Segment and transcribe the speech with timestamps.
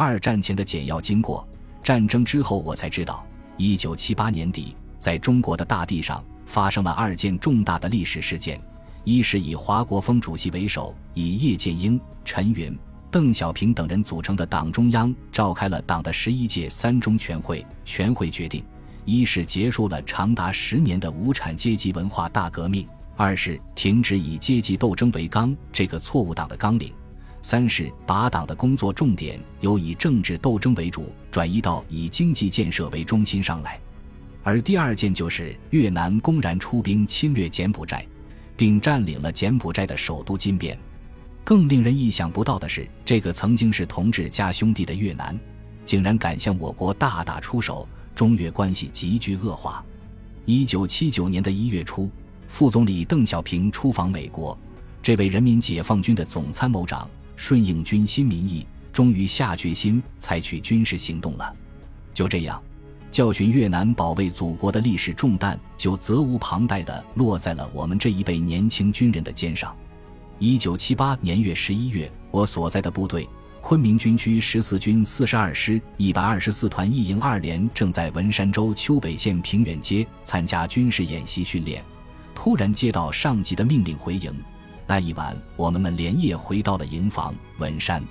[0.00, 1.46] 二战前的简要经过，
[1.82, 3.22] 战争之后我才知道，
[3.58, 8.58] 一九七八年底，在中国的大地上发生了二件重大的历史事件：
[9.04, 12.74] 一是以华国锋主席为首，以叶剑英、陈云、
[13.10, 18.64] 邓小平等人组成的党中央召开了党的十一届三中全会，全会决定。
[19.04, 22.88] 一是结束了长达十年的无产阶级文化大革命，
[23.18, 26.90] 二是停止以阶级斗争为纲这个错误党的纲领，
[27.42, 33.80] 三是把党的工作重点由以政治斗争为主转移到以经济建设为中心上来。
[34.42, 38.06] 而第二件就是越南公然出兵侵略柬埔寨，
[38.56, 40.78] 并占领了柬埔寨的首都金边。
[41.44, 45.38] 更令人意想不到的是，这个曾经是同志加兄弟的越南，
[45.84, 47.88] 竟然敢向我国大打出手。
[48.12, 49.82] 中越关系急剧恶化。
[50.44, 52.10] 一九七九年的一月初，
[52.46, 54.58] 副总理邓小平出访美国。
[55.02, 57.08] 这位人民解放军的总参谋长
[57.40, 61.56] 顺应军心民意，终于下决心采取军事行动了。
[62.12, 62.62] 就这样，
[63.10, 69.74] 教训越南保卫祖国的历史重担就责无旁贷地落在了我们这一辈年轻军人的肩上。
[70.38, 73.26] 一九七八年月十一月，我所在的部队。
[73.62, 81.82] 昆明军区十四军四十二师一百二十四团一营二连正在文山州丘北县平远街参加军事演习训练，
[82.34, 84.30] 突然接到上级的命令回营。
[84.90, 88.02] 那一晚，我们们连夜回到了营房文山。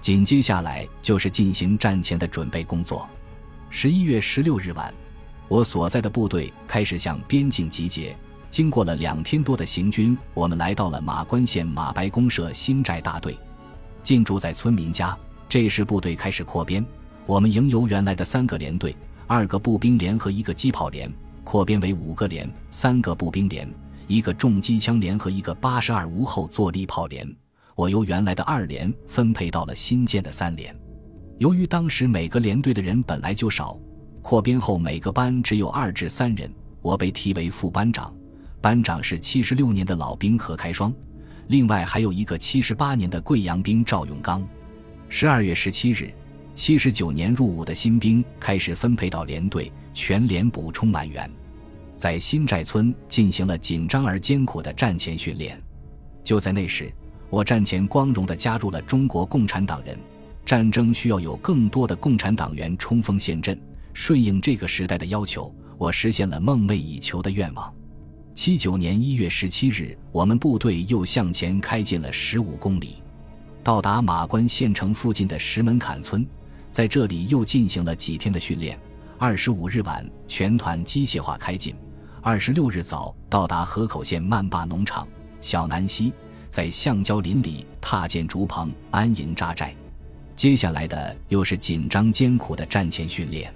[0.00, 3.08] 紧接下来就是进行战前的准备工作。
[3.70, 4.94] 十一月十六日晚，
[5.48, 8.16] 我所在的部队开始向边境集结。
[8.50, 13.36] 经过了两天多的行军，我们来到了马关县马白公社新寨大队。
[14.04, 16.86] 进驻在村民家，这时部队开始扩编。
[17.26, 18.94] 我们营由原来的三个连队、
[19.26, 21.12] 二个步兵连和一个机炮连，
[21.42, 23.68] 扩编为五个连、三个步兵连、
[24.06, 27.28] 一个重机枪连和一个八十二无后坐力炮连。
[27.74, 30.76] 我由原来的二连分配到了新建的三连。
[31.38, 33.78] 由于当时每个连队的人本来就少，
[34.20, 38.14] 扩编后每个班只有二至三人，我被提为副班长。
[38.60, 40.92] 班长是七十六年的老兵何开双。
[41.48, 44.46] 另外还有一个七十八年的贵阳兵赵永刚。
[45.08, 46.12] 十二月十七日，
[46.54, 51.28] 七十九年入伍的新兵开始分配到连队，全连补充满员，
[51.96, 55.60] 在新寨村进行了紧张而艰苦的战前训练。
[56.24, 56.92] 就在那时，
[57.30, 59.98] 我战前光荣地加入了中国共产党人。
[60.44, 63.56] 战争需要有更多的共产党员冲锋陷阵，
[63.92, 67.72] 顺应这个时代的要求，我实现了梦寐以求的愿望。
[68.34, 72.96] 七九年一月十七日，我们部队又向前开进了十五公里，
[73.62, 76.26] 到达马关县城附近的石门坎村，
[76.70, 78.76] 在这里又进行了几天的训练。
[79.24, 81.72] 二十五日晚，全团机械化开进；
[82.20, 85.06] 二十六日早，到达河口县曼坝农场
[85.40, 86.12] 小南溪，
[86.50, 89.72] 在橡胶林里踏建竹棚安营扎寨。
[90.34, 93.54] 接下来的又是紧张艰苦的战前训练。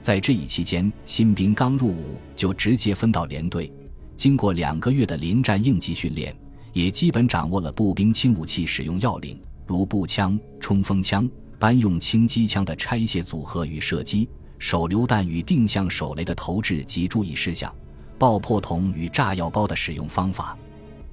[0.00, 3.72] 在这一期间，新兵刚入伍就直接分到连队。
[4.16, 6.34] 经过两个月的临战应急训练，
[6.72, 11.30] 也基本掌握了步兵轻武器使用要领，如步枪、冲锋枪、
[11.60, 14.28] 班用轻机枪的拆卸组合与射击、
[14.58, 17.72] 手榴弹与定向手雷的投掷及注意事项、
[18.18, 20.56] 爆破筒与炸药包的使用方法、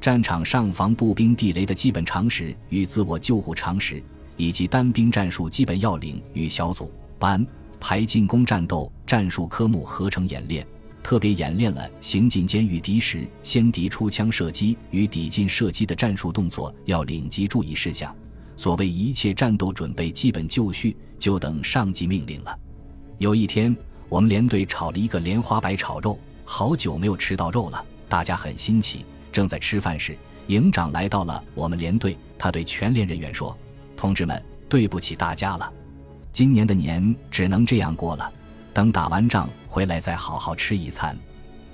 [0.00, 4.02] 战场上防步兵地雷的基本常识与自我救护常识，
[4.36, 7.46] 以及单兵战术基本要领与小组、班、
[7.80, 10.66] 排进攻战斗战术科目合成演练。
[11.02, 18.12] 特别演练了行进间与敌时先敌出枪射击与抵近射击的战术动作要领及注意事项。
[18.56, 22.58] 所谓一切战斗准备基本就绪，就等上级命令了。
[23.18, 23.74] 有一天，
[24.10, 29.06] 我们连队炒了一个莲花白炒肉，好久没有吃到肉了，大家很新奇。
[29.32, 30.14] 正在吃饭时，
[30.48, 33.56] 营长来到了我们连队，他对全连人员说
[33.96, 35.72] ：“同志们，对不起大家了，
[36.30, 38.30] 今年的年只能这样过了。”
[38.74, 41.16] 等打完仗回来再好好吃一餐，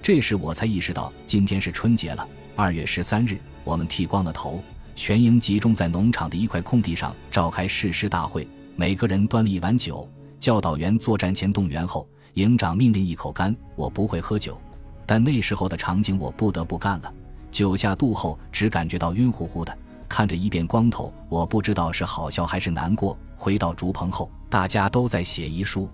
[0.00, 2.26] 这时我才意识到今天是春节了。
[2.54, 4.62] 二月十三日，我们剃光了头，
[4.94, 10.08] 全营集中在农场的一块空地上召开誓师大会，每个人端了一碗酒。
[10.46, 13.52] 教导员作战前动员后，营长命令一口干。
[13.74, 14.56] 我不会喝酒，
[15.04, 17.12] 但那时候的场景我不得不干了。
[17.50, 19.76] 酒下肚后，只感觉到晕乎乎的，
[20.08, 23.18] 看着一片光头，我不知道是好笑还是难过。
[23.36, 25.88] 回到竹棚后，大家都在写遗书。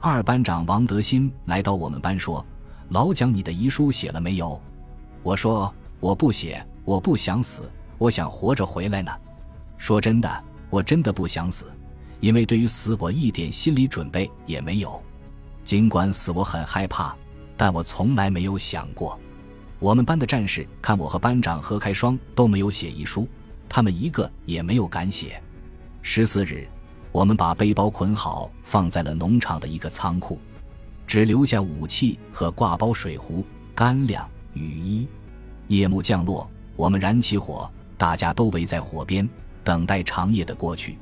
[0.00, 2.44] 二班长王德新来到我们班说
[2.90, 4.60] ：“老蒋，你的遗书写了没有？”
[5.22, 9.12] 我说：“我不写，我不想死，我想活着回来呢。”
[9.78, 11.66] 说真的，我真的不想死，
[12.20, 15.02] 因为对于死我一点心理准备也没有。
[15.64, 17.14] 尽管死我很害怕，
[17.56, 19.18] 但我从来没有想过。
[19.78, 23.28] 我们班的战士看我和班长何开双都没有写遗书，
[23.68, 25.42] 他们一个也没有敢写。
[26.02, 26.66] 十四日。
[27.12, 30.36] 我们把背包捆好，放在了农场的一个仓库，
[31.06, 35.06] 只留下武器和挂包水壶、干粮、雨衣。
[35.68, 39.28] 夜幕降落，我们燃起火，大家都围在火边，
[39.62, 40.98] 等待长夜的过去。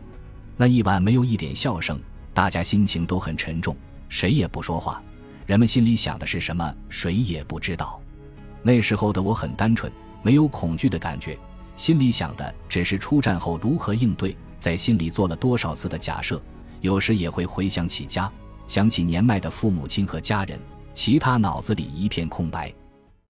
[0.63, 1.99] 那一晚没有一点笑声，
[2.33, 3.77] 大家心情都很沉重，
[4.09, 5.03] 谁也不说话。
[5.45, 8.01] 人们心里想的是什么，谁也不知道。
[8.63, 9.93] 那时候的我很单纯，
[10.23, 11.37] 没有恐惧的感觉，
[11.75, 14.37] 心里想的只是出战后如何应对。
[14.61, 16.41] 在心里做了多少次的假设，
[16.81, 18.31] 有时也会回想起家，
[18.69, 20.57] 想起年迈的父母亲和家人，
[20.95, 22.73] 其他脑子里一片空白。